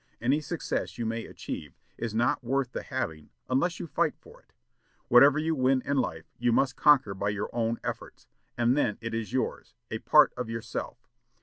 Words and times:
Any 0.19 0.41
success 0.41 0.97
you 0.97 1.05
may 1.05 1.25
achieve 1.27 1.77
is 1.95 2.15
not 2.15 2.43
worth 2.43 2.71
the 2.71 2.81
having 2.81 3.29
unless 3.47 3.79
you 3.79 3.85
fight 3.85 4.15
for 4.17 4.41
it. 4.41 4.51
Whatever 5.09 5.37
you 5.37 5.53
win 5.53 5.83
in 5.85 5.97
life 5.97 6.25
you 6.39 6.51
must 6.51 6.75
conquer 6.75 7.13
by 7.13 7.29
your 7.29 7.51
own 7.53 7.79
efforts; 7.83 8.25
and 8.57 8.75
then 8.75 8.97
it 8.99 9.13
is 9.13 9.31
yours 9.31 9.75
a 9.91 9.99
part 9.99 10.33
of 10.35 10.49
yourself.... 10.49 11.07